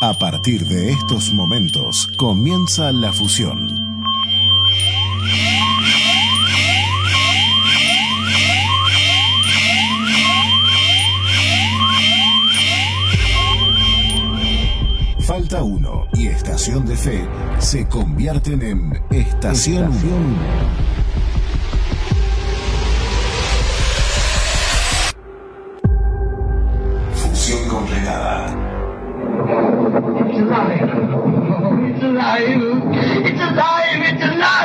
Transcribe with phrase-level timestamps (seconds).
[0.00, 3.66] A partir de estos momentos comienza la fusión.
[15.18, 17.28] Falta uno y Estación de Fe
[17.58, 20.93] se convierten en Estación Unión.
[32.26, 34.00] It's alive.
[34.00, 34.63] It's alive.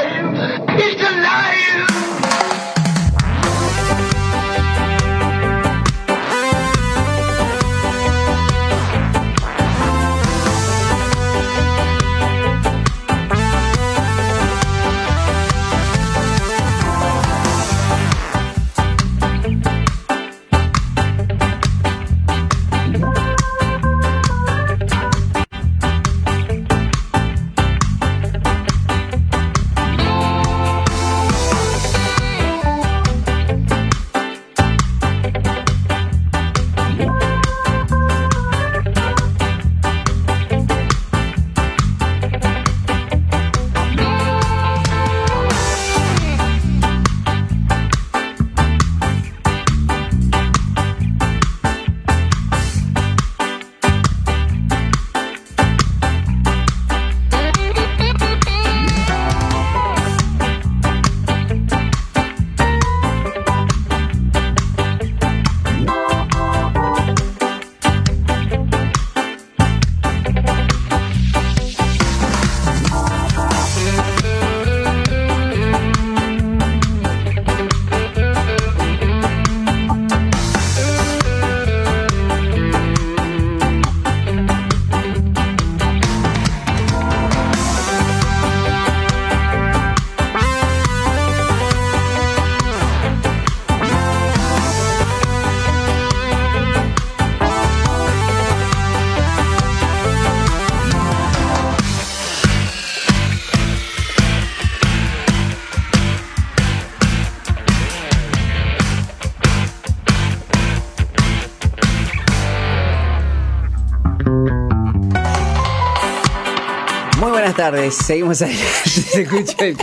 [117.71, 118.65] Tardes, seguimos adelante.
[118.89, 119.77] Se escucha el-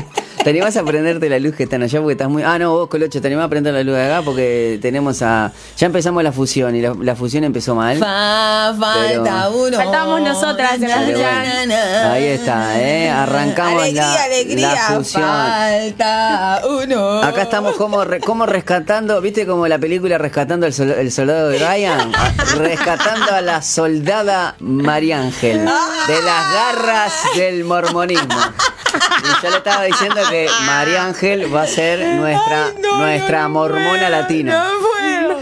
[0.46, 1.98] ¿Te animás a prenderte la luz que están allá?
[1.98, 2.44] Porque estás muy.
[2.44, 5.50] Ah, no, vos, Colocho, te animás a prender la luz de acá porque tenemos a.
[5.76, 7.98] Ya empezamos la fusión y la, la fusión empezó mal.
[7.98, 9.76] Fa, falta Pero- uno.
[9.76, 11.74] Faltábamos nosotras en la Pero bueno,
[12.12, 13.10] ahí está, ¿eh?
[13.10, 15.22] Arrancamos alegría, la- alegría, la fusión.
[15.24, 17.22] Falta uno.
[17.24, 21.48] Acá estamos como, re- como rescatando, ¿viste como la película Rescatando el, sol- el soldado
[21.48, 22.12] de Ryan?
[22.56, 28.36] Rescatando a la soldada María Ángel de las garras del mormonismo.
[28.96, 33.42] Y yo le estaba diciendo que María Ángel va a ser nuestra, Ay, no, nuestra
[33.42, 34.64] no, mormona latina.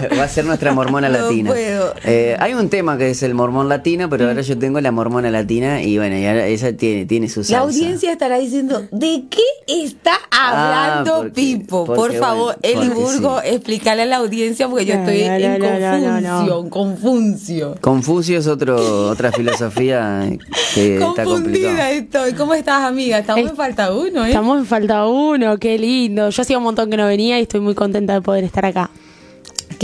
[0.18, 1.50] Va a ser nuestra mormona No latina.
[1.50, 1.94] puedo.
[2.04, 5.30] Eh, hay un tema que es el mormón latino, pero ahora yo tengo la mormona
[5.30, 7.52] latina y bueno, y ahora esa tiene, tiene su salsa.
[7.52, 11.84] La audiencia estará diciendo, ¿de qué está Ah, hablando porque- Pipo?
[11.84, 13.48] porque, Por favor, bueno, Eli Burgo, sí.
[13.50, 16.70] explícale a la audiencia porque yo No, estoy no, en no, no.
[16.70, 17.74] confusión, confuncio.
[17.80, 20.28] Confucio es otro, otra filosofía
[20.74, 22.32] que está Confundida estoy.
[22.34, 23.18] ¿Cómo estás, amiga?
[23.18, 24.28] Estamos Es- en falta uno, ¿eh?
[24.28, 26.30] Estamos en falta uno, qué lindo.
[26.30, 28.90] Yo hacía un montón que no venía y estoy muy contenta de poder estar acá.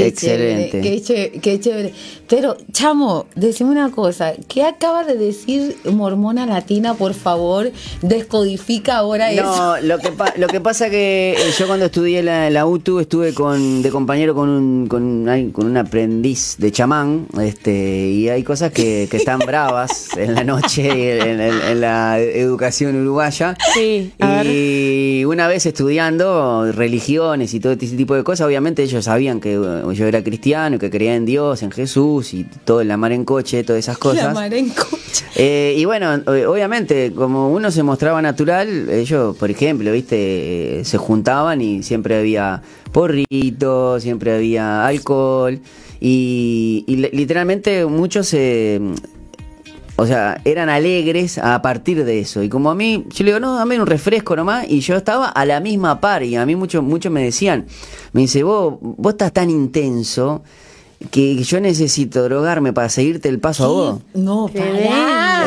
[0.01, 0.71] Qué Excelente.
[0.71, 1.93] Chévere, qué, chévere, qué chévere.
[2.31, 4.35] Pero, chamo, decime una cosa.
[4.47, 6.95] ¿Qué acaba de decir Mormona Latina?
[6.95, 9.43] Por favor, descodifica ahora eso.
[9.43, 13.01] No, lo que, pa- lo que pasa que eh, yo cuando estudié la, la UTU
[13.01, 18.45] estuve con, de compañero con un, con, con un aprendiz de chamán este, y hay
[18.45, 23.57] cosas que, que están bravas en la noche y en, en- en la educación uruguaya.
[23.75, 29.05] Sí, a Y una vez estudiando religiones y todo ese tipo de cosas, obviamente ellos
[29.07, 32.91] sabían que eh, yo era cristiano, que creía en Dios, en Jesús y todo el
[32.91, 34.25] amar en coche, todas esas cosas.
[34.25, 35.25] La mar en coche.
[35.37, 40.99] Eh, y bueno, obviamente, como uno se mostraba natural, ellos, por ejemplo, viste, eh, se
[40.99, 42.63] juntaban y siempre había
[42.93, 45.61] porrito, siempre había alcohol
[46.01, 48.81] y, y li- literalmente muchos se...
[49.97, 52.43] o sea, eran alegres a partir de eso.
[52.43, 54.65] Y como a mí, yo le digo, no, dame un refresco nomás.
[54.69, 56.23] Y yo estaba a la misma par.
[56.23, 57.67] Y a mí muchos muchos me decían,
[58.13, 60.43] me dice, vos, vos estás tan intenso
[61.11, 64.01] que yo necesito drogarme para seguirte el paso a vos.
[64.15, 65.39] No, pará.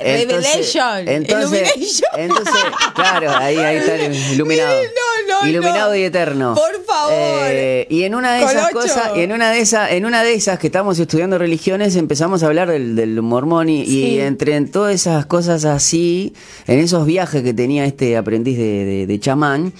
[0.00, 1.08] Eh, entonces- Revelation.
[1.08, 2.10] Entonces, Illumination.
[2.16, 2.62] entonces,
[2.94, 4.74] claro, ahí, ahí está el iluminado.
[5.30, 5.96] No, no, iluminado no.
[5.96, 6.54] y eterno.
[6.54, 7.12] Por favor.
[7.50, 8.88] Eh, y en una de esas Colocho.
[8.94, 12.46] cosas, en una de esas, en una de esas que estamos estudiando religiones, empezamos a
[12.46, 16.34] hablar del, del mormón y, y entre en todas esas cosas así,
[16.66, 19.72] en esos viajes que tenía este aprendiz de, de- de chamán.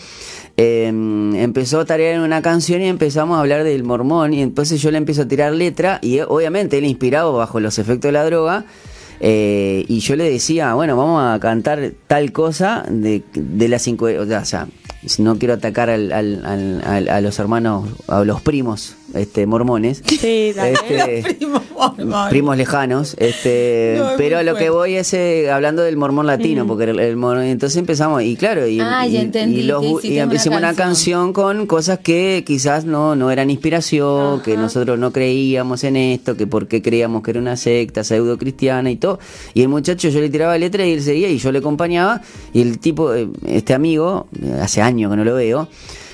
[0.63, 4.83] Eh, empezó a tarear en una canción y empezamos a hablar del mormón y entonces
[4.83, 8.13] yo le empiezo a tirar letra y eh, obviamente él inspirado bajo los efectos de
[8.13, 8.65] la droga
[9.21, 14.07] eh, y yo le decía, bueno, vamos a cantar tal cosa de, de las cinco,
[14.07, 14.67] o sea,
[15.19, 20.53] no quiero atacar al- al- al- a los hermanos, a los primos este, mormones, Sí,
[20.57, 22.29] este, Primo mormón.
[22.31, 26.85] primos lejanos, este, No, pero lo que voy es eh, hablando del mormón latino, porque
[26.85, 30.19] el, el mormón- entonces empezamos y claro, y, Ah, y- ya entendí, y los y
[30.21, 30.77] una hicimos una canción.
[30.77, 36.37] canción con cosas que quizás no, no eran inspiración, que nosotros no creíamos en esto,
[36.37, 39.19] que por qué creíamos que era una secta pseudo cristiana y todo.
[39.55, 42.21] Y el muchacho yo le tiraba letra y él seguía y yo le acompañaba.
[42.53, 45.69] Y el tipo, eh, este amigo, eh, hace años que no lo veo,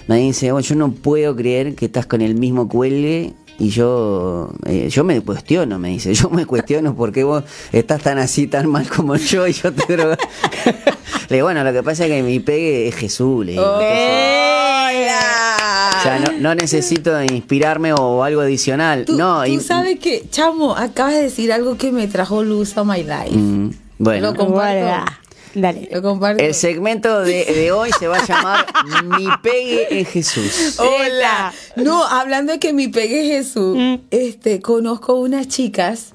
[0.08, 3.32] me dice, "Oh, yo no puedo creer que estás con el mismo cuelgue.
[3.58, 7.42] Y yo, eh, yo me cuestiono, me dice, yo me cuestiono por qué vos
[7.72, 10.14] estás tan así, tan mal como yo y yo te drogo.
[11.30, 13.64] le digo, bueno, lo que pasa es que mi pegue es Jesús, le digo.
[13.64, 14.90] Hola.
[15.98, 19.06] O sea, no, no necesito inspirarme o algo adicional.
[19.06, 22.76] Tú, no, tú y- sabes que, chamo, acabas de decir algo que me trajo luz
[22.76, 23.30] a my life.
[23.34, 24.52] Mm, bueno, Lo comparto.
[24.52, 25.20] Guarda.
[25.58, 25.88] Dale.
[25.90, 26.42] Lo comparto.
[26.44, 28.66] el segmento de, de hoy se va a llamar
[29.18, 30.78] Mi pegue en Jesús.
[30.78, 31.52] Hola.
[31.76, 33.94] No, hablando de que mi pegue Jesús, Mm.
[34.10, 36.10] este, conozco unas chicas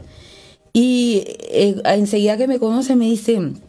[0.73, 3.59] y eh, enseguida que me conocen me dicen,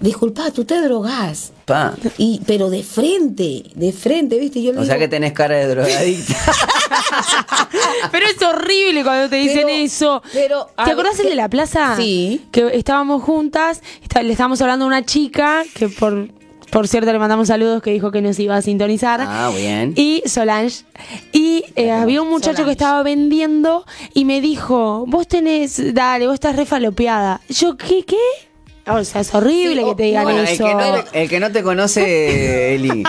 [0.00, 1.52] disculpa, tú te drogas.
[1.64, 1.94] Pa.
[2.18, 4.62] Y, pero de frente, de frente, ¿viste?
[4.62, 6.34] Yo le O sea que tenés cara de drogadicta.
[8.10, 10.22] Pero es horrible cuando te dicen Pero- eso.
[10.32, 11.96] pero, ¿Te acordás el de la plaza?
[11.96, 12.46] Sí.
[12.52, 16.28] Que estábamos juntas, está- le estábamos hablando a una chica que por,
[16.70, 19.20] por cierto le mandamos saludos que dijo que nos iba a sintonizar.
[19.22, 19.92] Ah, bien.
[19.96, 20.84] Y Solange.
[21.32, 22.64] Y eh, había un muchacho Solange.
[22.66, 27.40] que estaba vendiendo y me dijo, vos tenés, dale, vos estás refalopeada.
[27.48, 28.16] Yo, ¿qué, qué?
[28.88, 30.64] O sea, es horrible Sí, que te digan Bueno, el eso.
[30.64, 33.02] que, no te, el que no te conoce, Eli.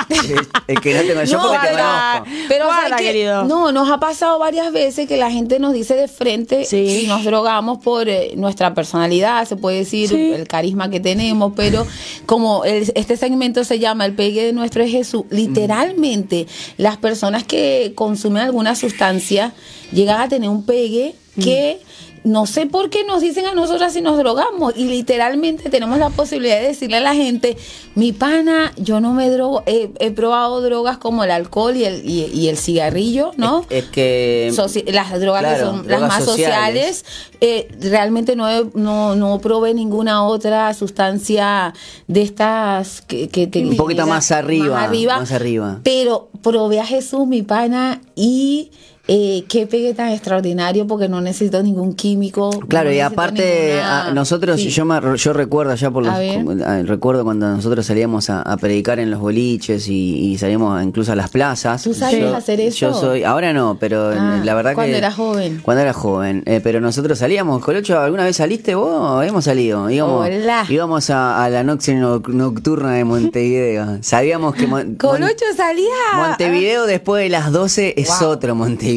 [0.67, 1.31] El que no te conoce.
[1.31, 2.25] Yo porque te conozco.
[2.47, 3.43] Pero Guarda, querido.
[3.43, 7.01] No, nos ha pasado varias veces que la gente nos dice de frente Sí.
[7.01, 10.31] si nos drogamos por eh, nuestra personalidad, se puede decir, Sí.
[10.33, 11.85] el carisma que tenemos, pero
[12.25, 16.47] como el- este segmento se llama El pegue de nuestro es Jesús, literalmente
[16.77, 19.53] las personas que consumen alguna sustancia
[19.91, 21.79] llegan a tener un pegue que...
[22.27, 26.09] No sé por qué nos dicen a nosotras si nos drogamos y literalmente tenemos la
[26.09, 27.55] posibilidad de decirle a la gente,
[27.95, 32.07] mi pana, yo no me drogo, he, he probado drogas como el alcohol y el,
[32.07, 33.65] y, y el cigarrillo, ¿no?
[33.69, 34.49] Es, es que.
[34.53, 37.05] Soci- las drogas que son las más sociales,
[37.41, 41.73] eh, realmente no, he- no, no probé ninguna otra sustancia
[42.07, 44.75] de estas que, que Un poquito genera- más arriba,
[45.19, 45.79] más arriba.
[45.83, 48.71] Pero probé a Jesús, mi pana, y
[49.07, 52.49] eh, qué pegue tan extraordinario porque no necesito ningún químico.
[52.67, 54.69] Claro, no y aparte ninguna- a- nosotros, Sí.
[54.69, 56.17] yo me, yo recuerdo ya por los, A
[56.65, 61.11] ah, recuerdo cuando nosotros salíamos a, a predicar en los boliches y, y salíamos incluso
[61.13, 61.83] a las plazas.
[61.83, 62.77] ¿Tú sabes Yo- hacer eso?
[62.77, 65.61] Yo soy, ahora no, pero Ah, la verdad cuando que eras joven.
[65.63, 69.25] Cuando era joven, eh, pero nosotros salíamos, Colocho, ¿alguna vez saliste vos?
[69.25, 70.65] Hemos salido, íbamos, Hola.
[70.69, 73.99] íbamos a, a la noche no- nocturna de Montevideo.
[74.01, 75.85] Sabíamos que Mon- Colocho salía.
[76.17, 78.29] Montevideo después de las 12 es Wow.
[78.29, 78.96] otro Montevideo.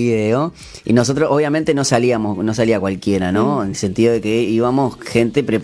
[0.85, 3.35] Y nosotros obviamente no salíamos, no salía cualquiera, Mm.
[3.35, 3.63] ¿no?
[3.63, 5.61] En el sentido de que íbamos gente pre-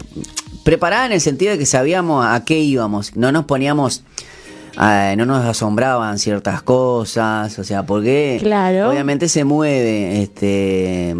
[0.64, 3.16] preparada en el sentido de que sabíamos a qué íbamos.
[3.16, 4.02] No nos poníamos...
[4.76, 8.90] ah, no nos asombraban ciertas cosas, o sea, porque Claro.
[8.90, 11.16] obviamente se mueve este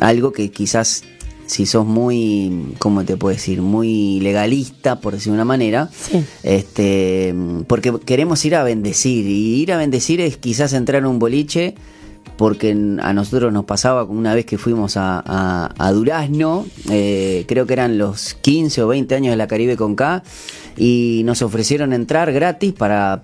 [0.00, 1.02] algo que quizás
[1.46, 3.62] si sos muy, ¿cómo te puedo decir?
[3.62, 6.24] Muy legalista, por decir de una manera, Sí.
[6.42, 7.34] este,
[7.68, 11.74] porque queremos ir a bendecir y ir a bendecir es quizás entrar en un boliche
[12.36, 17.66] porque a nosotros nos pasaba una vez que fuimos a, a- a Durazno, eh, creo
[17.66, 20.22] que eran los 15 o 20 años de la Caribe con K,
[20.76, 23.22] y nos ofrecieron entrar gratis para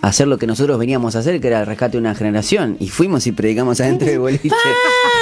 [0.00, 2.88] hacer lo que nosotros veníamos a hacer, que era el rescate de una generación, y
[2.88, 4.48] fuimos y predicamos adentro del boliche.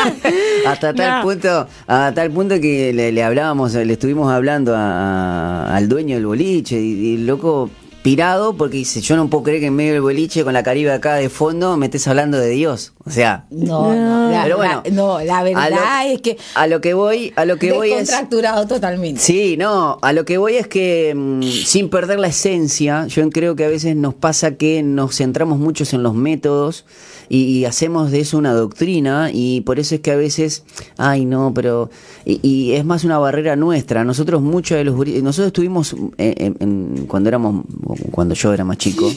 [0.67, 1.23] Hasta tal No.
[1.23, 6.15] punto, a tal punto que le, le hablábamos, le estuvimos hablando a- a- al dueño
[6.17, 7.71] del boliche y, y loco
[8.07, 10.93] pirado porque dice, yo no puedo creer que en medio del boliche con la Caribe
[10.93, 12.93] acá de fondo me estés hablando de Dios.
[13.05, 15.71] O sea, No, no, la, Pero bueno, la- no, la verdad
[16.05, 19.21] lo- es que a lo que voy, a lo que voy es descontracturado totalmente.
[19.21, 23.57] Sí, no, a lo que voy es que mm, sin perder la esencia, yo creo
[23.57, 26.85] que a veces nos pasa que nos centramos muchos en los métodos
[27.29, 30.63] y, y hacemos de eso una doctrina y por eso es que a veces,
[30.97, 31.91] ay no, pero
[32.25, 34.05] y, y es más una barrera nuestra.
[34.05, 37.65] Nosotros muchos de los guri- nosotros estuvimos en- en- cuando éramos
[38.11, 39.11] cuando yo era más chico.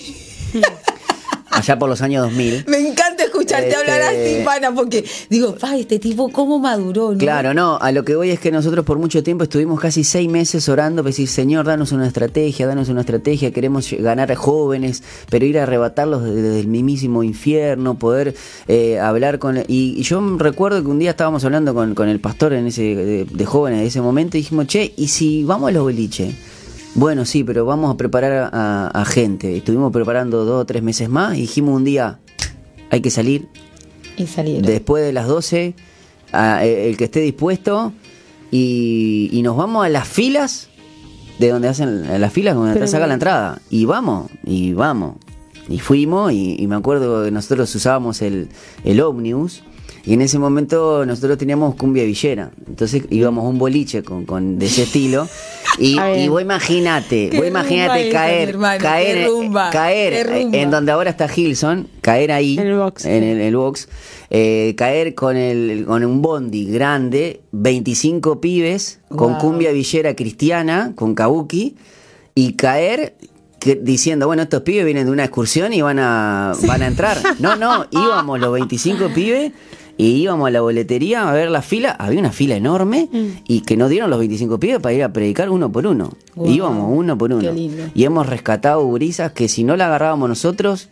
[1.52, 2.66] allá por los años 2000.
[2.68, 3.09] Me encanta
[3.50, 7.18] escucharte hablar Este- así, pana, porque digo, pa, este tipo cómo maduró, ¿no?
[7.18, 10.30] Claro, no, a lo que voy es que nosotros por mucho tiempo estuvimos casi seis
[10.30, 15.04] meses orando para decir, Señor, danos una estrategia, danos una estrategia, queremos ganar a jóvenes,
[15.30, 18.36] pero ir a arrebatarlos desde, desde el mismísimo infierno, poder
[18.68, 19.58] eh, hablar con...
[19.68, 22.96] Y, y yo recuerdo que un día estábamos hablando con, con el pastor en ese,
[22.96, 26.36] de, de jóvenes de ese momento y dijimos, che, ¿y si vamos a los boliches?
[26.96, 29.56] Bueno, sí, pero vamos a preparar a, a gente.
[29.56, 32.20] Estuvimos preparando dos o tres meses más y dijimos un día,
[32.90, 33.48] hay que salir,
[34.18, 34.64] Y salieron.
[34.64, 35.76] después de las 12,
[36.32, 37.94] a- eh, el que esté dispuesto,
[38.52, 40.70] y, y nos vamos a las filas,
[41.40, 45.16] de donde hacen las filas, donde te sacan la entrada, y vamos, y vamos.
[45.70, 48.50] Y fuimos, y, y me acuerdo que nosotros usábamos el,
[48.84, 49.64] el ómnibus,
[50.10, 54.58] y en ese momento nosotros teníamos cumbia villera, entonces íbamos a un boliche con, con
[54.58, 55.28] de ese estilo.
[55.78, 61.30] Y, y vos imaginate, vos imagínate caer, hermano, caer, rumba, caer en donde ahora está
[61.34, 63.06] Hilson, caer ahí, En el box.
[63.06, 63.88] en el, el box,
[64.30, 71.14] eh, caer con el con un bondi grande, 25 pibes, con cumbia villera cristiana, con
[71.16, 71.76] kabuki,
[72.36, 73.16] y caer
[73.60, 77.18] que- diciendo, bueno, estos pibes vienen de una excursión y van a, van a entrar.
[77.40, 79.52] No, no, íbamos los 25 pibes
[80.00, 83.10] y íbamos a la boletería a ver la fila, había una fila enorme
[83.46, 86.14] y que nos dieron los 25 pibes para ir a predicar uno por uno.
[86.36, 86.50] Wow.
[86.50, 87.42] Íbamos uno por uno.
[87.42, 87.84] Qué lindo.
[87.94, 90.88] Y hemos rescatado gurisas que si no la agarrábamos nosotros,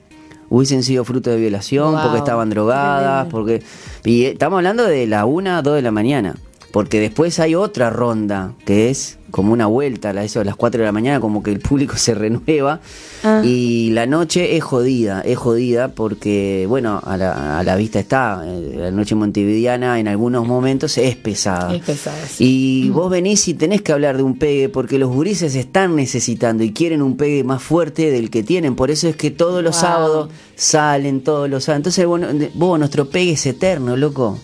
[0.49, 2.01] hubiesen sido fruto de violación, Wow.
[2.03, 3.63] porque estaban drogadas, porque...
[4.03, 6.35] Y estamos hablando de la una a 2 de la mañana.
[6.73, 10.79] Porque después hay otra ronda, que es como una vuelta, a eso de las 4
[10.79, 12.79] de la mañana, como que el público se renueva.
[13.23, 13.41] Ah.
[13.43, 18.43] Y la noche es jodida, es jodida porque, bueno, a la, a la vista está,
[18.45, 21.73] eh, la noche montevideana en algunos momentos es pesada.
[21.75, 22.85] Es pesada, sí.
[22.85, 26.63] Y vos venís y tenés que hablar de un pegue porque los gurises están necesitando
[26.63, 28.75] y quieren un pegue más fuerte del que tienen.
[28.75, 29.81] Por eso es que todos los Wow.
[29.81, 31.79] sábados salen, todos los sábados.
[31.79, 34.37] Entonces, bueno, vos, nuestro pegue es eterno, loco.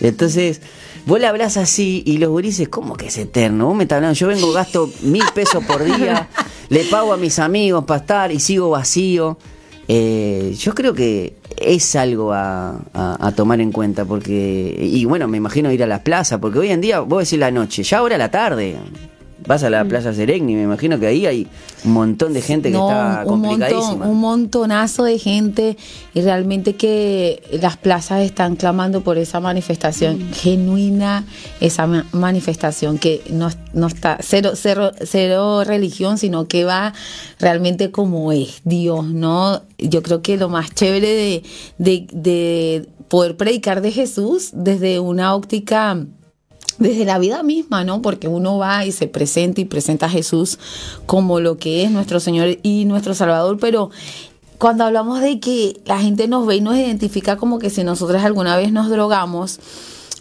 [0.00, 0.60] Entonces,
[1.06, 3.66] vos le hablás así y los gurises, ¿cómo que es eterno?
[3.68, 6.28] Vos me estás hablando, yo vengo, gasto mil pesos por día,
[6.68, 9.38] le pago a mis amigos para estar y sigo vacío.
[9.88, 15.28] Eh, yo creo que es algo a, a- a tomar en cuenta porque y bueno
[15.28, 17.98] me imagino ir a las plazas porque hoy en día vos decís la noche ya
[17.98, 18.76] ahora la tarde
[19.46, 21.46] vas a la plaza Seregni me imagino que ahí hay
[21.84, 25.76] un montón de gente que No, está un montón, un montonazo de gente
[26.14, 31.24] y realmente que las plazas están clamando por esa manifestación genuina,
[31.60, 36.92] esa ma- manifestación que no, no está cero, cero, cero religión, sino que va
[37.38, 39.62] realmente como es Dios, ¿no?
[39.78, 41.42] Yo creo que lo más chévere de,
[41.78, 46.04] de, de poder predicar de Jesús desde una óptica
[46.78, 48.02] desde la vida misma, ¿no?
[48.02, 50.58] Porque uno va y se presenta y presenta a Jesús
[51.06, 53.90] como lo que es nuestro Señor y nuestro Salvador, pero
[54.58, 58.22] cuando hablamos de que la gente nos ve y nos identifica como que si nosotros
[58.22, 59.60] alguna vez nos drogamos,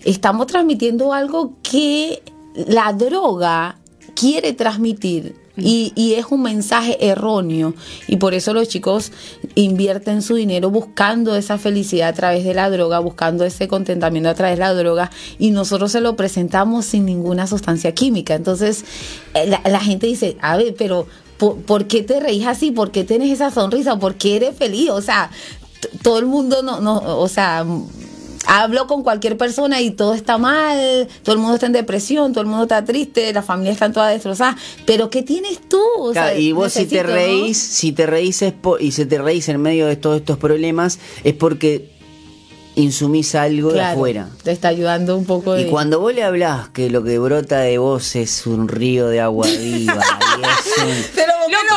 [0.04, 2.22] estamos transmitiendo algo que
[2.56, 3.80] la droga
[4.14, 5.45] quiere transmitir.
[5.58, 7.74] Y, y es un mensaje erróneo
[8.08, 9.12] y por eso los chicos
[9.56, 14.34] invierten su dinero buscando esa felicidad a través de la droga, buscando ese contentamiento a
[14.34, 18.36] través de la droga y nosotros se lo presentamos sin ninguna sustancia química.
[18.36, 18.84] Entonces
[19.34, 21.08] eh, la, gente dice, a ver, pero
[21.38, 22.72] ¿por, por qué te reís así?
[22.72, 23.98] ¿Por qué tienes esa sonrisa?
[23.98, 24.90] ¿Por qué eres feliz?
[24.90, 25.32] O sea,
[26.02, 27.66] todo el mundo no, no, o sea,
[28.48, 32.42] hablo con cualquier persona y todo está mal, todo el mundo está en depresión, todo
[32.42, 35.80] el mundo está triste, las familias están todas destrozadas, pero ¿qué tienes tú?
[36.00, 39.06] O sea, Claro, y vos si te reís, si te reís es po- y si
[39.06, 41.94] te reís en medio de todos estos problemas es porque
[42.78, 44.30] insumís algo de afuera.
[44.44, 45.62] Te está ayudando un poco de...
[45.62, 49.22] Y cuando vos le hablás que lo que brota de vos es un río de
[49.22, 50.02] agua viva
[50.38, 51.16] y es un-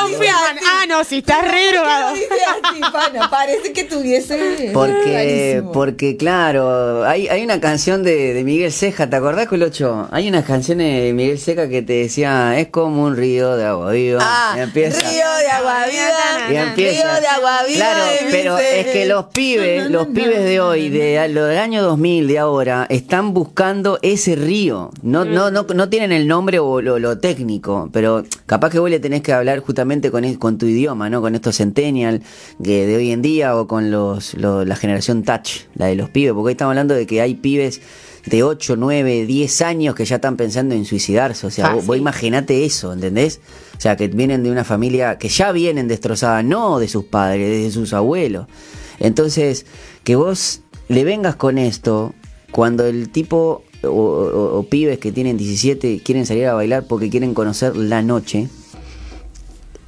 [0.07, 0.57] Pero ¿por qué Lo lo dices confirman.
[0.59, 0.67] así?
[0.71, 1.59] Ah, no, si estás re.
[3.31, 4.71] Parece que tuviese...
[4.73, 10.09] Porque, porque claro, hay, hay una canción de, de Miguel Ceja, ¿te acordás, Colocho?
[10.11, 13.93] Hay unas canciones de Miguel Ceja que te decía, es como un río de agua
[13.93, 14.21] viva.
[14.23, 15.00] Ah, Y empieza.
[15.00, 17.02] río de agua viva, Y empieza.
[17.12, 17.78] río de agua viva.
[17.78, 22.26] Claro, pero es que los pibes, los pibes de hoy, de lo del año 2000,
[22.28, 24.90] de ahora, están buscando ese río.
[25.02, 28.90] No, no, no, no tienen el nombre o lo, lo técnico, pero capaz que vos
[28.90, 31.21] le tenés que hablar justamente con, con tu idioma, ¿no?
[31.21, 32.23] Con estos centennial
[32.62, 36.11] que de hoy en día o con los, lo- la generación touch, la de los
[36.11, 37.80] pibes, porque hoy estamos hablando de que hay pibes
[38.26, 41.47] de 8, 9, 10 años que ya están pensando en suicidarse.
[41.47, 43.40] O sea, vos, vos imaginate eso, ¿entendés?
[43.76, 47.64] O sea, que vienen de una familia que ya vienen destrozadas, no de sus padres,
[47.64, 48.47] de sus abuelos.
[49.00, 49.66] Entonces,
[50.04, 52.14] que vos le vengas con esto
[52.50, 57.09] cuando el tipo o, o- o pibes que tienen 17 quieren salir a bailar porque
[57.11, 58.49] quieren conocer la noche.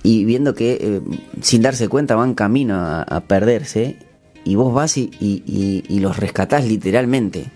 [0.02, 1.00] Y viendo que eh,
[1.42, 3.96] sin darse cuenta van camino a, perderse
[4.44, 7.46] y vos vas y, y- y- y los rescatás literalmente.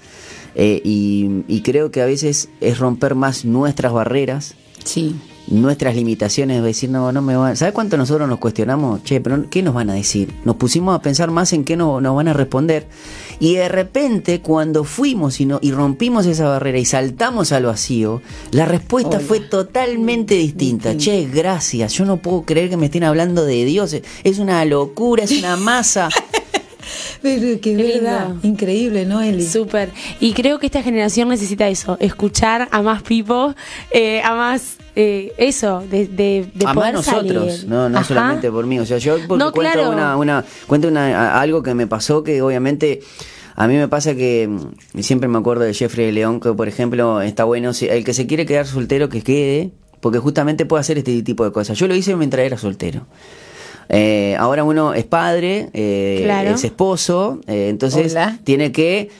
[0.55, 5.15] Eh, y, y creo que a veces es romper más nuestras barreras, Sí.
[5.49, 7.57] Nuestras limitaciones, de decir, no, no me van.
[7.57, 9.03] ¿Sabes cuánto nosotros nos cuestionamos?
[9.05, 10.33] Che, pero ¿qué nos van a decir?
[10.45, 12.87] Nos pusimos a pensar más en qué no- nos van a responder.
[13.41, 18.23] Y de repente, cuando fuimos y, no, y rompimos esa barrera y saltamos al vacío,
[18.53, 19.27] la respuesta Hola.
[19.27, 20.97] fue totalmente distinta.
[20.97, 21.93] Che, gracias.
[21.95, 23.95] Yo no puedo creer que me estén hablando de Dios.
[24.23, 26.09] Es una locura, es una masa.
[27.23, 28.29] Pero qué Qué verdad.
[28.29, 28.47] lindo.
[28.47, 29.47] Increíble, ¿no, Eli?
[29.47, 29.91] Súper.
[30.21, 33.55] Y creo que esta generación necesita eso, escuchar a más people,
[33.91, 37.69] eh, a más eh, eso, de, de, de a más poder nosotros, salir.
[37.69, 38.07] no, no Ajá.
[38.09, 38.79] solamente por mí.
[38.79, 39.91] O sea, yo porque No, cuento, claro.
[39.91, 43.01] una, una, cuento una, algo que me pasó que obviamente
[43.57, 47.21] a mí me pasa que mm, siempre me acuerdo de Jeffrey León, que por ejemplo
[47.23, 49.71] está bueno, si- el que se quiere quedar soltero que quede,
[50.01, 51.79] porque justamente puede hacer este tipo de cosas.
[51.79, 53.07] Yo lo hice mientras era soltero.
[53.89, 56.51] Eh, ahora uno es padre, eh, Claro.
[56.51, 58.39] es esposo, eh, entonces Hola.
[58.43, 59.11] tiene que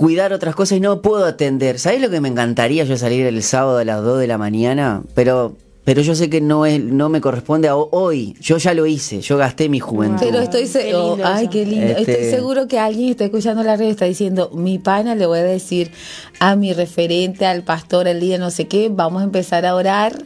[0.00, 1.78] cuidar otras cosas y no puedo atender.
[1.78, 5.02] ¿Sabes lo que me encantaría yo salir el sábado a las 2 de la mañana?
[5.14, 8.34] Pero pero yo sé que no es no me corresponde a ho- hoy.
[8.40, 10.24] Yo ya lo hice, yo gasté mi juventud.
[10.24, 11.86] Pero estoy seguro, ay, qué lindo.
[11.86, 15.26] Este- Estoy seguro que alguien está escuchando la red y está diciendo, mi pana le
[15.26, 15.90] voy a decir
[16.38, 20.16] a mi referente, al pastor, al líder, no sé qué, vamos a empezar a orar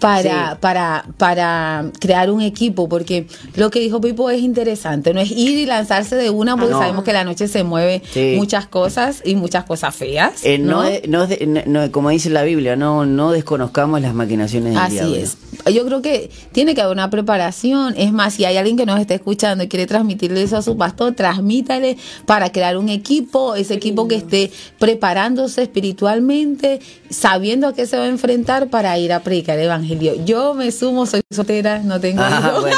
[0.00, 0.56] para, Sí.
[0.60, 5.58] para, para crear un equipo, porque lo que dijo Pipo es interesante, no es ir
[5.58, 6.80] y lanzarse de una, porque Ah, no.
[6.80, 8.34] sabemos que la noche se mueve Sí.
[8.36, 10.44] muchas cosas y muchas cosas feas.
[10.44, 11.26] Eh, no, no-
[11.66, 15.16] no, como dice la Biblia, no, no desconozcamos las maquinaciones del Así diablo.
[15.16, 15.36] es.
[15.72, 17.94] Yo creo que tiene que haber una preparación.
[17.98, 20.76] Es más, si hay alguien que nos está escuchando y quiere transmitirle eso a su
[20.78, 26.80] pastor, transmítale para crear un equipo, ese equipo que esté preparándose espiritualmente,
[27.10, 29.89] sabiendo a qué se va a enfrentar para ir a predicar el evangelio.
[30.24, 32.76] Yo me sumo, soy soltera, no tengo Ah, bueno.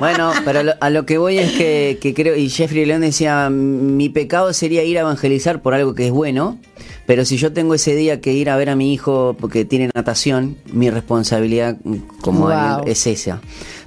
[0.00, 3.48] Bueno, pero lo- a lo que voy es que, que creo, y Jeffrey León decía,
[3.50, 6.58] mi pecado sería ir a evangelizar por algo que es bueno,
[7.06, 9.90] pero si yo tengo ese día que ir a ver a mi hijo porque tiene
[9.94, 11.76] natación, mi responsabilidad
[12.20, 12.84] como Wow.
[12.86, 13.40] es esa.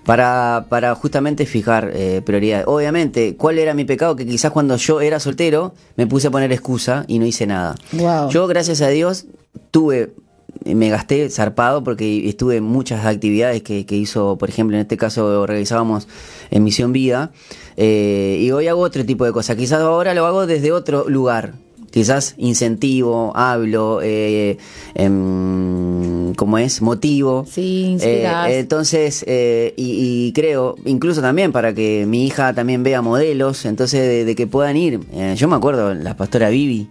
[0.06, 2.66] Para, para justamente fijar eh, prioridades.
[2.70, 4.16] Obviamente, ¿cuál era mi pecado?
[4.16, 7.76] Que quizás cuando yo era soltero me puse a poner excusa y no hice nada.
[7.92, 8.30] Wow.
[8.30, 9.26] Yo, gracias a Dios,
[9.72, 10.14] tuve
[10.66, 14.98] me gasté zarpado porque estuve en muchas actividades que, que hizo, por ejemplo, en este
[14.98, 16.08] caso realizábamos
[16.52, 17.32] en Misión Vida,
[17.76, 19.56] eh, y hoy hago otro tipo de cosas.
[19.56, 21.54] Quizás ahora lo hago desde otro lugar.
[21.92, 24.58] Quizás incentivo, hablo, eh,
[24.94, 26.82] em, ¿cómo es?
[26.82, 27.46] Motivo.
[27.50, 27.98] Sí.
[28.02, 33.66] Eh, entonces, eh, y, y creo, incluso también para que mi hija también vea modelos,
[33.66, 35.00] entonces de, de que puedan ir.
[35.14, 36.90] Eh, yo me acuerdo, la pastora Vivi,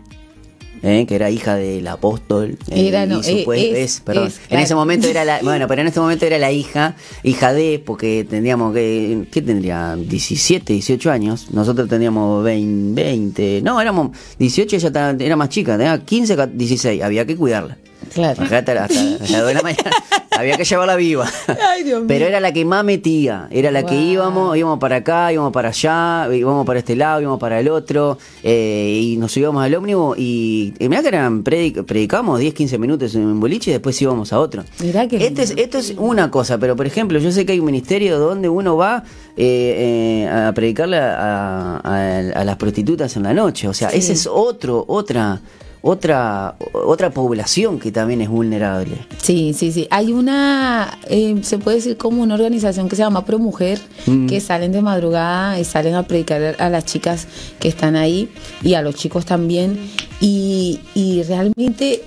[0.82, 2.58] eh, que era hija del apóstol.
[2.70, 4.28] eh, Era, no, y su- eh, es, es, perdón.
[4.28, 4.64] es, en claro.
[4.64, 8.26] ese momento era la, bueno, pero en este momento era la hija, hija de, porque
[8.28, 9.96] tendríamos que, ¿qué tendría?
[9.96, 11.46] 17, 18 años.
[11.50, 16.46] Nosotros tendríamos 20, 20 no, éramos 18, ella ta- era más chica, tenía 15, ca-
[16.46, 17.76] 16, había que cuidarla.
[18.14, 18.40] Claro.
[18.42, 19.90] Hasta, hasta, hasta las 2 de la mañana.
[20.38, 21.26] Había que llevarla viva.
[21.70, 22.06] Ay, Dios mío.
[22.08, 23.48] Pero era la que más metía.
[23.50, 27.40] Era la que íbamos, íbamos para acá, íbamos para allá, íbamos para este lado, íbamos
[27.40, 28.18] para el otro.
[28.42, 30.16] eh, y nos subíamos al ómnibus.
[30.18, 34.00] Y, y mirá que eran predic- predicamos 10, 15 minutos en un boliche y después
[34.02, 34.64] íbamos a otro.
[34.80, 37.60] Mirá qué Este es, esto es una cosa, pero por ejemplo, yo sé que hay
[37.60, 39.04] un ministerio donde uno va
[39.36, 43.68] eh, eh, a predicarle a, a- a las prostitutas en la noche.
[43.68, 43.98] O sea, Sí.
[43.98, 45.40] ese es otro, otra,
[45.86, 49.06] otra, otra población que también es vulnerable.
[49.22, 49.86] Sí, sí, sí.
[49.90, 54.26] Hay una, eh, se puede decir como una organización que se llama Pro Mujer, Mm.
[54.26, 57.26] que salen de madrugada y salen a predicar a las chicas
[57.60, 58.28] que están ahí
[58.62, 59.78] y a los chicos también.
[60.20, 62.02] Y, y realmente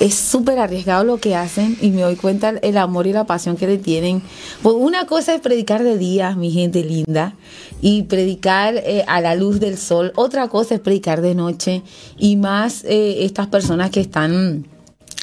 [0.00, 3.56] es súper arriesgado lo que hacen y me doy cuenta el amor y la pasión
[3.56, 4.22] que le tienen.
[4.62, 7.34] Pues una cosa es predicar de día, mi gente linda,
[7.80, 10.12] y predicar eh, a la luz del sol.
[10.16, 11.82] Otra cosa es predicar de noche
[12.18, 14.66] y más eh, estas personas que están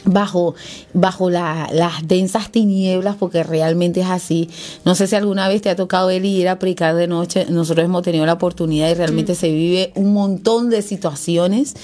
[0.06, 0.56] bajo,
[0.94, 4.50] bajo la- las densas tinieblas, porque realmente es así.
[4.86, 7.46] No sé si alguna vez te ha tocado él ir a predicar de noche.
[7.50, 11.76] Nosotros hemos tenido la oportunidad y realmente se vive un montón de situaciones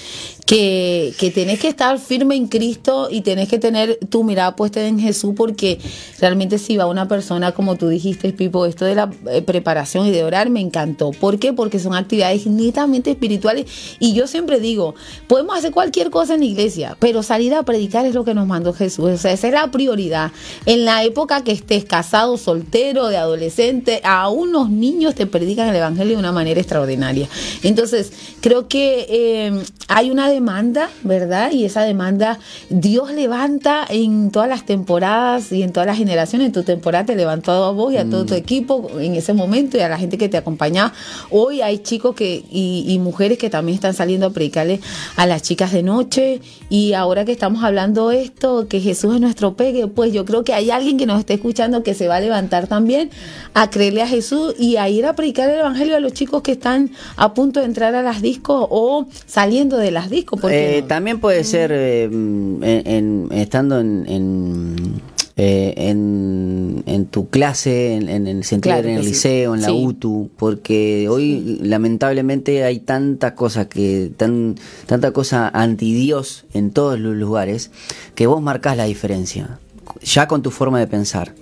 [0.46, 4.84] que, que tenés que estar firme en Cristo y tenés que tener tu mirada puesta
[4.84, 5.78] en Jesús, porque
[6.18, 10.10] realmente si va una persona, como tú dijiste, Pipo, esto de la eh, preparación y
[10.10, 11.12] de orar me encantó.
[11.12, 11.52] ¿Por qué?
[11.52, 13.66] Porque son actividades netamente espirituales
[14.00, 14.94] y yo siempre digo,
[15.28, 18.46] podemos hacer cualquier cosa en la iglesia, pero salir a predicar es lo que nos
[18.46, 19.04] mandó Jesús.
[19.04, 20.32] O sea, esa es la prioridad.
[20.66, 25.76] En la época que estés casado, soltero, de adolescente, a unos niños te predican el
[25.76, 27.28] Evangelio de una manera extraordinaria.
[27.62, 31.52] Entonces, creo que eh, hay una demanda, ¿verdad?
[31.52, 36.46] Y esa demanda Dios levanta en todas las temporadas y en todas las generaciones.
[36.46, 39.76] En tu temporada te levantó a vos y a todo tu equipo en ese momento
[39.76, 40.92] y a la gente que te acompaña.
[41.30, 44.80] Hoy hay chicos que y, y mujeres que también están saliendo a predicarle
[45.16, 46.40] a las chicas de noche.
[46.68, 50.54] Y ahora que estamos hablando esto, que Jesús es nuestro pegue, pues yo creo que
[50.54, 53.10] hay alguien que nos está escuchando que se va a levantar también
[53.52, 56.52] a creerle a Jesús y a ir a predicar el Evangelio a los chicos que
[56.52, 60.40] están a punto de entrar a las discos o saliendo de las discos.
[60.40, 60.88] ¿por qué Eh, no?
[60.88, 65.02] También puede ser eh, en, en- estando en, en,
[65.42, 69.08] eh, en- en tu clase, en, en el sentido Claro en el sí.
[69.10, 69.72] liceo, en la Sí.
[69.86, 76.98] UTU, porque hoy lamentablemente hay tanta cosa que tan tanta cosa anti Dios en todos
[76.98, 77.70] los lugares
[78.14, 79.58] que vos marcás la diferencia
[80.02, 81.34] ya con tu forma de pensar.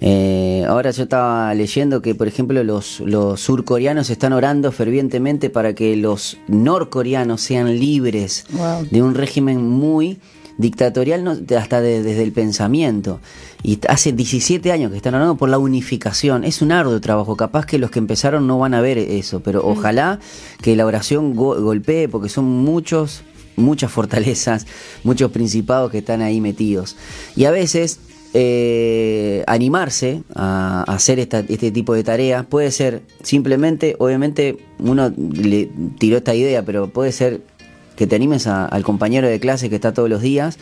[0.00, 5.74] Eh, ahora yo estaba leyendo que, por ejemplo, los, los surcoreanos están orando fervientemente para
[5.74, 8.86] que los norcoreanos sean libres Wow.
[8.90, 10.18] de un régimen muy
[10.58, 13.20] dictatorial no, hasta de- desde el pensamiento.
[13.62, 16.44] Y hace 17 años que están orando por la unificación.
[16.44, 17.36] Es un arduo trabajo.
[17.36, 20.20] Capaz que los que empezaron no van a ver eso, pero ojalá
[20.60, 23.22] que la oración go- golpee porque son muchos
[23.56, 24.66] muchas fortalezas,
[25.02, 26.94] muchos principados que están ahí metidos.
[27.34, 27.98] Y a veces
[28.34, 35.12] eh, animarse a, a hacer esta- este tipo de tareas puede ser simplemente, obviamente uno
[35.16, 37.40] le tiró esta idea, pero puede ser
[37.98, 40.56] que te animes a- al compañero de clase que está todos los días,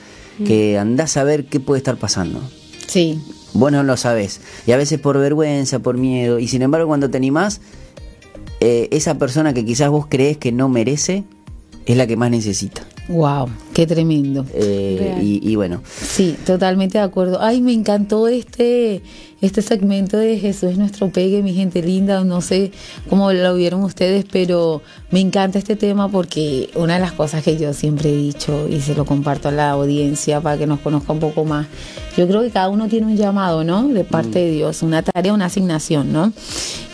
[0.44, 2.40] que andás a ver qué puede estar pasando.
[2.88, 3.20] Sí,
[3.52, 4.40] Vos no lo sabés.
[4.66, 6.38] Y a veces por vergüenza, por miedo.
[6.38, 7.60] Y sin embargo, cuando te animás,
[8.60, 11.24] eh, esa persona que quizás vos crees que no merece,
[11.86, 12.82] es la que más necesita.
[13.08, 14.44] Wow, qué tremendo.
[14.54, 17.38] Eh, y, y bueno, Sí, totalmente de acuerdo.
[17.40, 19.02] Ay, me encantó este
[19.42, 22.24] este segmento de Jesús es nuestro pegue, mi gente linda.
[22.24, 22.72] No sé
[23.10, 27.58] cómo lo vieron ustedes, pero me encanta este tema porque una de las cosas que
[27.58, 31.12] yo siempre he dicho y se lo comparto a la audiencia para que nos conozca
[31.12, 31.66] un poco más.
[32.16, 33.86] Yo creo que cada uno tiene un llamado, ¿no?
[33.88, 36.32] De parte de Dios, una tarea, una asignación, ¿no?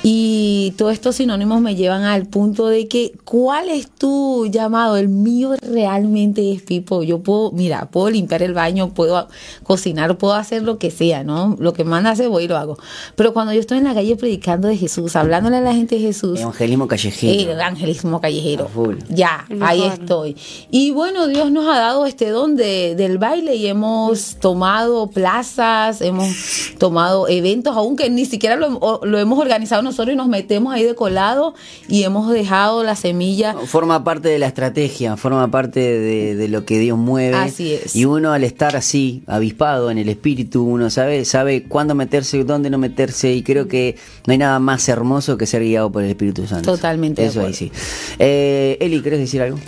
[0.05, 4.97] Y todos estos sinónimos me llevan al punto de que, ¿cuál es tu llamado?
[4.97, 7.05] El mío realmente es Pipo.
[7.05, 9.29] Yo puedo, mira, puedo limpiar el baño, puedo
[9.63, 11.57] cocinar, puedo hacer lo que sea, ¿no?
[11.61, 12.79] Lo que manda hacer, voy y lo hago.
[13.15, 16.01] Pero cuando yo estoy en la calle predicando de Jesús, hablándole a la gente de
[16.01, 17.53] Jesús, evangelismo el callejero.
[17.53, 18.71] evangelismo callejero.
[19.09, 20.37] Ya, ahí estoy.
[20.73, 26.01] Y bueno, Dios nos ha dado este don de, del baile y hemos tomado plazas,
[26.01, 30.85] hemos tomado eventos, aunque ni siquiera lo, lo hemos organizado nosotros y nos metemos ahí
[30.85, 31.55] de colado
[31.89, 33.55] y hemos dejado la semilla.
[33.67, 37.37] Forma parte de la estrategia, forma parte de, de lo que Dios mueve.
[37.37, 37.95] Así es.
[37.95, 42.71] Y uno al estar así, avispado en el espíritu, uno sabe, sabe cuándo meterse, dónde
[42.71, 43.33] no meterse.
[43.33, 46.73] Y creo que no hay nada más hermoso que ser guiado por el Espíritu Santo.
[46.73, 47.73] Totalmente de Eso ahí sí.
[48.19, 49.59] Eh, Eli, ¿querés decir algo?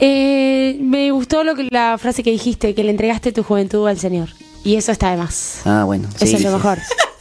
[0.00, 3.98] Eh, me gustó lo que, la frase que dijiste, que le entregaste tu juventud al
[3.98, 4.30] Señor.
[4.64, 5.60] Y eso está de más.
[5.64, 6.08] Ah, bueno.
[6.16, 6.68] Eso sí, es lo sí.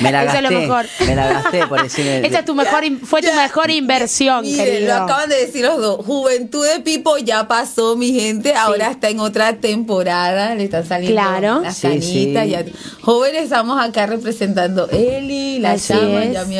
[0.00, 0.54] Me la Eso es gasté.
[0.54, 0.86] lo mejor.
[1.06, 2.18] Me la gasté por decirme.
[2.26, 4.96] Esa es tu mejor, fue tu mejor inversión, Miren, querido.
[4.96, 6.04] lo acaban de decir los dos.
[6.04, 8.54] Juventud de Pipo ya pasó, mi gente.
[8.54, 10.54] Ahora está en otra temporada.
[10.54, 11.60] Le están saliendo Claro.
[11.62, 12.44] las Sí, canitas.
[12.44, 12.50] sí.
[12.50, 12.64] ya.
[13.02, 16.32] Jóvenes, estamos acá representando Eli, la Así llama, es.
[16.32, 16.56] ya mi,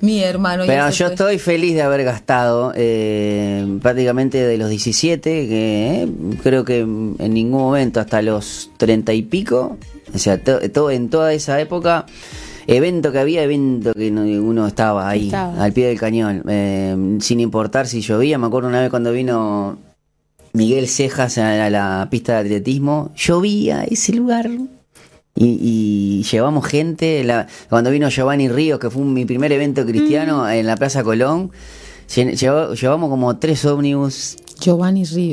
[0.00, 0.64] mi hermano.
[0.66, 1.14] Pero yo fue.
[1.14, 6.08] estoy feliz de haber gastado eh, prácticamente de los 17, que eh,
[6.42, 9.76] creo que en ningún momento hasta los 30 y pico,
[10.14, 12.06] o sea, to- todo en toda esa época,
[12.66, 15.62] evento que había, evento que no- uno estaba ahí, Estaba.
[15.62, 18.38] al pie del cañón, eh, sin importar si llovía.
[18.38, 19.78] Me acuerdo una vez cuando vino
[20.52, 24.50] Miguel Cejas a la pista de atletismo, llovía ese lugar.
[25.34, 30.48] Y, y llevamos gente, la- cuando vino Giovanni Ríos, que fue mi primer evento cristiano
[30.48, 31.50] en la Plaza Colón,
[32.08, 34.36] lle- lleva- llevamos como tres ómnibus.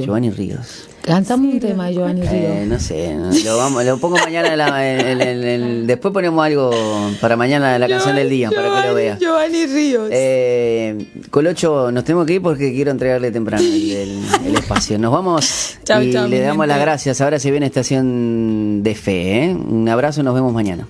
[0.05, 0.87] Giovanni Ríos.
[1.01, 2.31] Cántame un tema, Giovanni Río.
[2.31, 4.77] Eh, no sé, no, lo, vamos, lo pongo mañana, la-
[5.85, 6.69] después ponemos algo
[7.19, 9.19] para mañana, la canción del día, para que lo veas.
[9.19, 10.09] Giovanni Ríos.
[10.11, 10.97] Eh,
[11.31, 14.99] Colocho, nos tenemos que ir porque quiero entregarle temprano el, el- el espacio.
[14.99, 17.21] Nos vamos Chau, y chau, le damos las gracias.
[17.21, 19.45] Ahora se viene Estación de Fe.
[19.45, 19.53] ¿eh?
[19.55, 20.87] Un abrazo y nos vemos mañana.